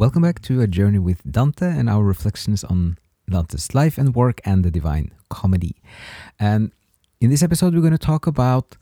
welcome 0.00 0.22
back 0.22 0.40
to 0.40 0.62
A 0.62 0.66
Journey 0.66 0.98
with 0.98 1.20
Dante 1.30 1.66
and 1.66 1.90
our 1.90 2.02
reflections 2.02 2.64
on 2.64 2.96
Dante's 3.28 3.74
life 3.74 3.98
and 3.98 4.14
work 4.14 4.40
and 4.46 4.64
the 4.64 4.70
Divine 4.70 5.12
Comedy. 5.28 5.76
And 6.38 6.72
in 7.20 7.28
this 7.28 7.42
episode, 7.42 7.74
we're 7.74 7.82
going 7.82 7.92
to 7.92 7.98
talk 7.98 8.26
about 8.26 8.78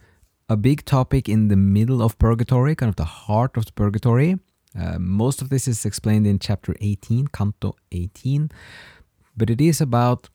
a 0.49 0.57
big 0.57 0.85
topic 0.85 1.29
in 1.29 1.49
the 1.49 1.57
middle 1.57 2.03
of 2.03 2.17
Purgatory, 2.21 2.77
kind 2.77 2.89
of 2.89 2.95
the 2.95 3.05
heart 3.05 3.57
of 3.57 3.67
the 3.67 3.73
Purgatory. 3.73 4.39
Uh, 4.79 5.01
most 5.01 5.43
of 5.43 5.49
this 5.49 5.67
is 5.67 5.85
explained 5.85 6.25
in 6.25 6.39
chapter 6.39 6.77
18, 6.81 7.27
Canto 7.27 7.75
18, 7.91 8.53
but 9.37 9.51
it 9.51 9.61
is 9.61 9.81
about 9.81 10.29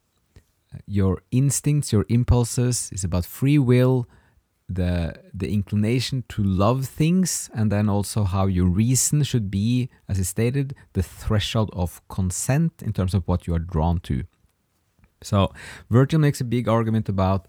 your 0.85 1.21
instincts, 1.31 1.93
your 1.93 2.05
impulses, 2.09 2.89
it's 2.91 3.05
about 3.05 3.23
free 3.23 3.57
will, 3.57 4.05
the 4.69 5.15
the 5.33 5.51
inclination 5.51 6.23
to 6.29 6.43
love 6.43 6.85
things 6.85 7.49
and 7.53 7.71
then 7.71 7.89
also 7.89 8.23
how 8.23 8.45
your 8.45 8.65
reason 8.65 9.23
should 9.23 9.51
be 9.51 9.89
as 10.07 10.19
is 10.19 10.29
stated 10.29 10.75
the 10.93 11.03
threshold 11.03 11.69
of 11.73 12.01
consent 12.07 12.81
in 12.81 12.93
terms 12.93 13.13
of 13.13 13.27
what 13.27 13.45
you 13.45 13.53
are 13.53 13.59
drawn 13.59 13.99
to. 13.99 14.23
So 15.21 15.53
virgil 15.89 16.19
makes 16.19 16.41
a 16.41 16.45
big 16.45 16.67
argument 16.67 17.09
about 17.09 17.47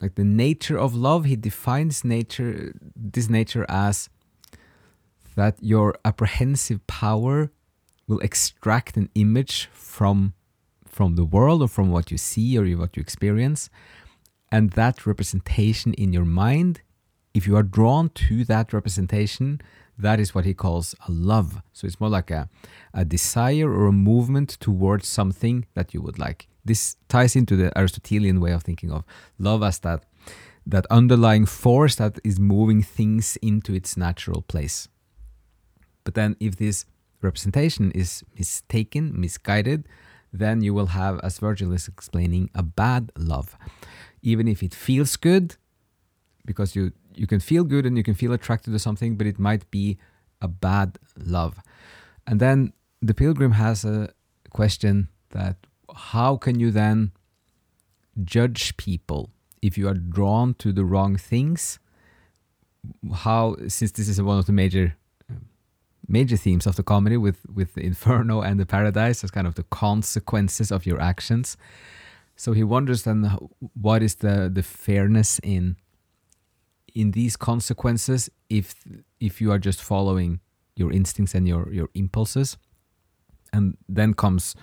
like 0.00 0.14
the 0.14 0.24
nature 0.24 0.78
of 0.78 0.94
love. 0.94 1.24
He 1.26 1.36
defines 1.36 2.04
nature 2.04 2.72
this 2.96 3.28
nature 3.28 3.66
as 3.68 4.08
that 5.36 5.56
your 5.60 5.94
apprehensive 6.04 6.86
power 6.86 7.50
will 8.06 8.20
extract 8.20 8.96
an 8.96 9.08
image 9.14 9.68
from 9.72 10.34
from 10.86 11.14
the 11.14 11.24
world 11.24 11.62
or 11.62 11.68
from 11.68 11.90
what 11.90 12.10
you 12.10 12.18
see 12.18 12.58
or 12.58 12.64
what 12.76 12.96
you 12.96 13.00
experience 13.00 13.70
and 14.50 14.70
that 14.70 15.06
representation 15.06 15.94
in 15.94 16.12
your 16.12 16.24
mind, 16.24 16.82
if 17.34 17.46
you 17.46 17.56
are 17.56 17.62
drawn 17.62 18.08
to 18.10 18.44
that 18.44 18.72
representation, 18.72 19.60
that 19.96 20.18
is 20.18 20.34
what 20.34 20.44
he 20.44 20.54
calls 20.54 20.94
a 21.06 21.12
love. 21.12 21.62
So 21.72 21.86
it's 21.86 22.00
more 22.00 22.08
like 22.08 22.30
a, 22.30 22.48
a 22.92 23.04
desire 23.04 23.70
or 23.70 23.86
a 23.86 23.92
movement 23.92 24.50
towards 24.60 25.06
something 25.06 25.66
that 25.74 25.94
you 25.94 26.00
would 26.02 26.18
like. 26.18 26.48
This 26.64 26.96
ties 27.08 27.36
into 27.36 27.56
the 27.56 27.76
Aristotelian 27.78 28.40
way 28.40 28.52
of 28.52 28.62
thinking 28.62 28.90
of 28.90 29.04
love 29.38 29.62
as 29.62 29.78
that 29.80 30.04
that 30.66 30.86
underlying 30.90 31.46
force 31.46 31.94
that 31.96 32.18
is 32.22 32.38
moving 32.38 32.82
things 32.82 33.36
into 33.40 33.74
its 33.74 33.96
natural 33.96 34.42
place. 34.42 34.88
But 36.04 36.14
then 36.14 36.36
if 36.38 36.56
this 36.56 36.84
representation 37.22 37.90
is 37.92 38.22
mistaken, 38.38 39.18
misguided, 39.18 39.88
then 40.32 40.60
you 40.60 40.74
will 40.74 40.86
have, 40.86 41.18
as 41.20 41.38
Virgil 41.38 41.72
is 41.72 41.88
explaining, 41.88 42.50
a 42.54 42.62
bad 42.62 43.10
love 43.16 43.56
even 44.22 44.48
if 44.48 44.62
it 44.62 44.74
feels 44.74 45.16
good, 45.16 45.56
because 46.44 46.74
you 46.74 46.92
you 47.14 47.26
can 47.26 47.40
feel 47.40 47.64
good 47.64 47.86
and 47.86 47.96
you 47.96 48.02
can 48.02 48.14
feel 48.14 48.32
attracted 48.32 48.72
to 48.72 48.78
something, 48.78 49.16
but 49.16 49.26
it 49.26 49.38
might 49.38 49.70
be 49.70 49.98
a 50.40 50.48
bad 50.48 50.98
love. 51.18 51.60
And 52.26 52.40
then 52.40 52.72
the 53.02 53.14
pilgrim 53.14 53.52
has 53.52 53.84
a 53.84 54.12
question 54.50 55.08
that 55.30 55.56
how 55.94 56.36
can 56.36 56.60
you 56.60 56.70
then 56.70 57.12
judge 58.22 58.76
people 58.76 59.30
if 59.62 59.76
you 59.76 59.88
are 59.88 59.94
drawn 59.94 60.54
to 60.54 60.72
the 60.72 60.84
wrong 60.84 61.16
things? 61.16 61.78
How 63.12 63.56
since 63.68 63.92
this 63.92 64.08
is 64.08 64.20
one 64.22 64.38
of 64.38 64.46
the 64.46 64.52
major 64.52 64.96
major 66.08 66.36
themes 66.36 66.66
of 66.66 66.76
the 66.76 66.82
comedy 66.82 67.16
with 67.16 67.38
with 67.52 67.74
the 67.74 67.84
inferno 67.90 68.40
and 68.40 68.58
the 68.58 68.66
paradise 68.66 69.22
as 69.22 69.30
kind 69.30 69.46
of 69.46 69.54
the 69.54 69.62
consequences 69.64 70.72
of 70.72 70.86
your 70.86 71.00
actions 71.00 71.56
so 72.40 72.52
he 72.52 72.64
wonders 72.64 73.02
then 73.02 73.18
what 73.74 74.02
is 74.02 74.14
the 74.24 74.50
the 74.52 74.62
fairness 74.62 75.38
in 75.42 75.76
in 76.94 77.10
these 77.10 77.36
consequences 77.36 78.30
if 78.48 78.74
if 79.20 79.40
you 79.42 79.52
are 79.52 79.58
just 79.58 79.82
following 79.82 80.40
your 80.74 80.90
instincts 80.90 81.34
and 81.34 81.46
your 81.46 81.70
your 81.72 81.90
impulses. 81.94 82.56
And 83.52 83.76
then 83.88 84.14
comes 84.14 84.54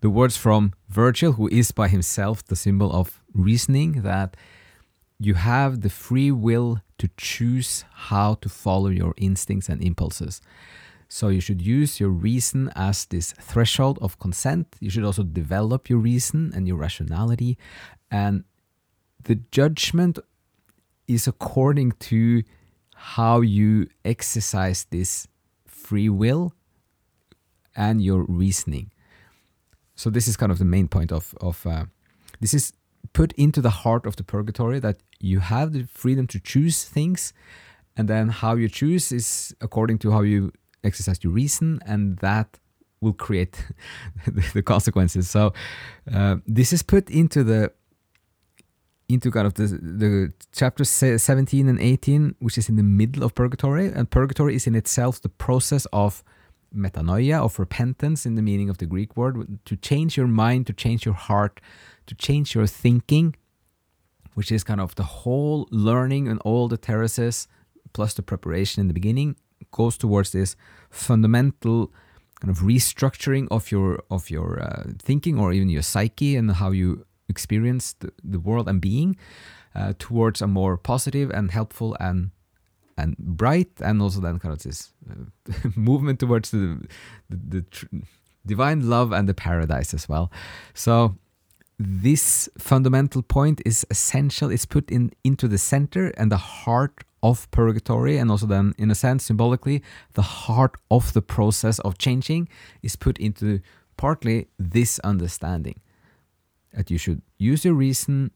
the 0.00 0.08
words 0.08 0.36
from 0.36 0.72
Virgil, 0.88 1.32
who 1.32 1.48
is 1.48 1.70
by 1.72 1.88
himself 1.88 2.44
the 2.44 2.56
symbol 2.56 2.90
of 2.92 3.20
reasoning, 3.34 4.02
that 4.02 4.36
you 5.18 5.34
have 5.34 5.82
the 5.82 5.90
free 5.90 6.30
will 6.30 6.80
to 6.98 7.10
choose 7.16 7.84
how 8.08 8.34
to 8.42 8.48
follow 8.48 8.88
your 8.88 9.12
instincts 9.16 9.68
and 9.68 9.82
impulses. 9.82 10.40
So 11.08 11.28
you 11.28 11.40
should 11.40 11.62
use 11.62 11.98
your 11.98 12.10
reason 12.10 12.70
as 12.76 13.06
this 13.06 13.32
threshold 13.32 13.98
of 14.02 14.18
consent. 14.18 14.76
You 14.78 14.90
should 14.90 15.04
also 15.04 15.22
develop 15.22 15.88
your 15.88 15.98
reason 15.98 16.52
and 16.54 16.68
your 16.68 16.76
rationality. 16.76 17.56
And 18.10 18.44
the 19.24 19.36
judgment 19.50 20.18
is 21.06 21.26
according 21.26 21.92
to 21.92 22.42
how 22.94 23.40
you 23.40 23.88
exercise 24.04 24.86
this 24.90 25.26
free 25.66 26.10
will 26.10 26.52
and 27.74 28.02
your 28.02 28.24
reasoning. 28.28 28.90
So 29.94 30.10
this 30.10 30.28
is 30.28 30.36
kind 30.36 30.52
of 30.52 30.58
the 30.58 30.64
main 30.64 30.88
point 30.88 31.10
of 31.10 31.34
of 31.40 31.66
uh, 31.66 31.86
this 32.40 32.52
is 32.52 32.72
put 33.12 33.32
into 33.32 33.60
the 33.60 33.70
heart 33.70 34.06
of 34.06 34.16
the 34.16 34.24
purgatory 34.24 34.80
that 34.80 34.98
you 35.20 35.40
have 35.40 35.72
the 35.72 35.84
freedom 35.84 36.26
to 36.26 36.38
choose 36.38 36.84
things, 36.84 37.32
and 37.96 38.08
then 38.08 38.28
how 38.28 38.54
you 38.56 38.68
choose 38.68 39.10
is 39.10 39.54
according 39.60 39.98
to 39.98 40.10
how 40.10 40.20
you 40.20 40.52
exercise 40.84 41.22
your 41.22 41.32
reason, 41.32 41.80
and 41.86 42.18
that 42.18 42.58
will 43.00 43.12
create 43.12 43.64
the 44.54 44.62
consequences. 44.62 45.30
So 45.30 45.52
uh, 46.12 46.36
this 46.46 46.72
is 46.72 46.82
put 46.82 47.10
into 47.10 47.44
the 47.44 47.72
into 49.08 49.30
kind 49.30 49.46
of 49.46 49.54
the 49.54 49.66
the 49.66 50.32
chapter 50.52 50.84
17 50.84 51.66
and 51.68 51.80
18 51.80 52.34
which 52.40 52.58
is 52.58 52.68
in 52.68 52.76
the 52.76 52.82
middle 52.82 53.24
of 53.24 53.34
purgatory 53.34 53.86
and 53.86 54.10
purgatory 54.10 54.54
is 54.54 54.66
in 54.66 54.74
itself 54.74 55.20
the 55.22 55.30
process 55.30 55.86
of 55.94 56.22
metanoia 56.76 57.42
of 57.42 57.58
repentance 57.58 58.26
in 58.26 58.34
the 58.34 58.42
meaning 58.42 58.68
of 58.68 58.76
the 58.76 58.84
greek 58.84 59.16
word 59.16 59.58
to 59.64 59.76
change 59.76 60.18
your 60.18 60.26
mind 60.26 60.66
to 60.66 60.74
change 60.74 61.06
your 61.06 61.14
heart 61.14 61.58
to 62.06 62.14
change 62.14 62.54
your 62.54 62.66
thinking 62.66 63.34
which 64.34 64.52
is 64.52 64.62
kind 64.62 64.80
of 64.80 64.94
the 64.96 65.02
whole 65.02 65.66
learning 65.70 66.28
and 66.28 66.38
all 66.40 66.68
the 66.68 66.76
terraces 66.76 67.48
plus 67.94 68.12
the 68.12 68.22
preparation 68.22 68.82
in 68.82 68.88
the 68.88 68.94
beginning 68.94 69.36
goes 69.70 69.96
towards 69.96 70.32
this 70.32 70.56
fundamental 70.90 71.92
kind 72.40 72.50
of 72.50 72.58
restructuring 72.62 73.48
of 73.50 73.70
your 73.70 74.02
of 74.10 74.30
your 74.30 74.62
uh, 74.62 74.84
thinking 74.98 75.38
or 75.38 75.52
even 75.52 75.68
your 75.68 75.82
psyche 75.82 76.36
and 76.36 76.52
how 76.52 76.70
you 76.70 77.04
experience 77.28 77.94
the, 78.00 78.12
the 78.24 78.38
world 78.38 78.68
and 78.68 78.80
being 78.80 79.16
uh, 79.74 79.92
towards 79.98 80.40
a 80.40 80.46
more 80.46 80.76
positive 80.76 81.30
and 81.30 81.50
helpful 81.50 81.96
and 82.00 82.30
and 82.96 83.16
bright 83.18 83.70
and 83.80 84.02
also 84.02 84.20
then 84.20 84.38
kind 84.38 84.52
of 84.52 84.62
this 84.62 84.92
uh, 85.10 85.68
movement 85.76 86.20
towards 86.20 86.50
the 86.50 86.80
the, 87.30 87.64
the 87.64 87.64
divine 88.46 88.88
love 88.88 89.12
and 89.12 89.28
the 89.28 89.34
paradise 89.34 89.92
as 89.94 90.08
well. 90.08 90.30
So 90.74 91.16
this 91.78 92.48
fundamental 92.58 93.22
point 93.22 93.62
is 93.64 93.86
essential. 93.90 94.50
It's 94.50 94.66
put 94.66 94.90
in 94.90 95.12
into 95.22 95.46
the 95.46 95.58
center 95.58 96.08
and 96.16 96.32
the 96.32 96.36
heart 96.36 97.04
of 97.22 97.50
purgatory 97.50 98.16
and 98.18 98.30
also 98.30 98.46
then 98.46 98.74
in 98.78 98.90
a 98.90 98.94
sense 98.94 99.24
symbolically 99.24 99.82
the 100.14 100.22
heart 100.22 100.76
of 100.90 101.12
the 101.12 101.22
process 101.22 101.78
of 101.80 101.98
changing 101.98 102.48
is 102.82 102.96
put 102.96 103.18
into 103.18 103.60
partly 103.96 104.48
this 104.58 104.98
understanding 105.00 105.80
that 106.72 106.90
you 106.90 106.98
should 106.98 107.22
use 107.38 107.64
your 107.64 107.74
reason 107.74 108.30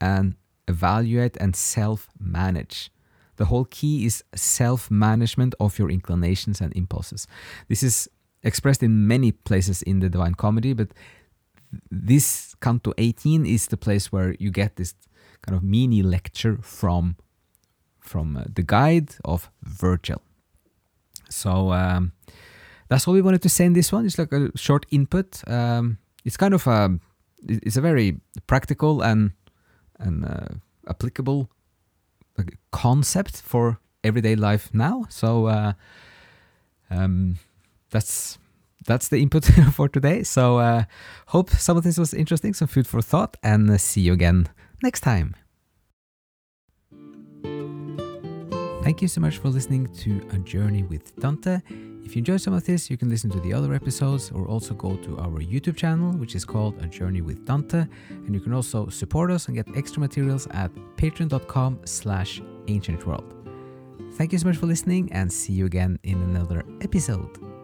and 0.00 0.34
evaluate 0.68 1.36
and 1.38 1.56
self 1.56 2.08
manage 2.18 2.90
the 3.40 3.46
whole 3.46 3.64
key 3.64 4.04
is 4.04 4.22
self 4.34 4.90
management 4.90 5.54
of 5.58 5.78
your 5.78 5.90
inclinations 5.90 6.60
and 6.60 6.76
impulses. 6.76 7.26
This 7.68 7.82
is 7.82 8.06
expressed 8.42 8.82
in 8.82 9.08
many 9.08 9.32
places 9.32 9.80
in 9.80 10.00
the 10.00 10.10
divine 10.10 10.34
comedy 10.34 10.74
but 10.74 10.88
this 11.90 12.54
canto 12.60 12.92
18 12.98 13.46
is 13.46 13.68
the 13.68 13.78
place 13.78 14.12
where 14.12 14.34
you 14.38 14.50
get 14.50 14.76
this 14.76 14.94
kind 15.40 15.56
of 15.56 15.62
mini 15.62 16.02
lecture 16.02 16.58
from 16.60 17.16
from 18.00 18.36
uh, 18.36 18.44
the 18.54 18.62
guide 18.62 19.14
of 19.24 19.50
Virgil. 19.62 20.22
So 21.28 21.72
um, 21.72 22.12
that's 22.88 23.06
all 23.06 23.14
we 23.14 23.22
wanted 23.22 23.42
to 23.42 23.48
say 23.48 23.64
in 23.64 23.72
this 23.72 23.92
one. 23.92 24.04
It's 24.04 24.18
like 24.18 24.32
a 24.32 24.50
short 24.56 24.86
input. 24.90 25.42
Um, 25.48 25.98
it's 26.24 26.36
kind 26.36 26.54
of 26.54 26.66
a 26.66 26.98
it's 27.48 27.76
a 27.76 27.80
very 27.80 28.20
practical 28.46 29.02
and 29.02 29.32
and 29.98 30.24
uh, 30.24 30.54
applicable 30.88 31.50
concept 32.72 33.40
for 33.42 33.78
everyday 34.02 34.36
life 34.36 34.70
now. 34.72 35.06
So 35.08 35.46
uh, 35.46 35.72
um, 36.90 37.38
that's 37.90 38.38
that's 38.86 39.08
the 39.08 39.20
input 39.20 39.44
for 39.72 39.88
today. 39.88 40.22
So 40.22 40.58
uh, 40.58 40.84
hope 41.28 41.50
some 41.50 41.76
of 41.76 41.84
this 41.84 41.98
was 41.98 42.14
interesting, 42.14 42.54
some 42.54 42.68
food 42.68 42.86
for 42.86 43.02
thought, 43.02 43.36
and 43.42 43.70
uh, 43.70 43.78
see 43.78 44.00
you 44.00 44.12
again 44.12 44.48
next 44.82 45.00
time. 45.00 45.34
Thank 48.90 49.02
you 49.02 49.06
so 49.06 49.20
much 49.20 49.38
for 49.38 49.50
listening 49.50 49.86
to 49.98 50.20
A 50.32 50.38
Journey 50.38 50.82
with 50.82 51.14
Dante. 51.14 51.60
If 52.04 52.16
you 52.16 52.20
enjoyed 52.22 52.40
some 52.40 52.54
of 52.54 52.64
this, 52.64 52.90
you 52.90 52.96
can 52.96 53.08
listen 53.08 53.30
to 53.30 53.38
the 53.38 53.52
other 53.52 53.72
episodes 53.72 54.32
or 54.32 54.48
also 54.48 54.74
go 54.74 54.96
to 54.96 55.16
our 55.18 55.38
YouTube 55.38 55.76
channel, 55.76 56.10
which 56.10 56.34
is 56.34 56.44
called 56.44 56.76
A 56.82 56.88
Journey 56.88 57.20
with 57.20 57.46
Dante. 57.46 57.84
And 58.08 58.34
you 58.34 58.40
can 58.40 58.52
also 58.52 58.88
support 58.88 59.30
us 59.30 59.46
and 59.46 59.54
get 59.54 59.68
extra 59.76 60.00
materials 60.00 60.48
at 60.50 60.74
patreon.com 60.96 61.82
slash 61.84 62.42
ancient 62.66 63.06
world. 63.06 63.32
Thank 64.14 64.32
you 64.32 64.40
so 64.40 64.48
much 64.48 64.56
for 64.56 64.66
listening 64.66 65.12
and 65.12 65.32
see 65.32 65.52
you 65.52 65.66
again 65.66 66.00
in 66.02 66.20
another 66.22 66.64
episode. 66.80 67.59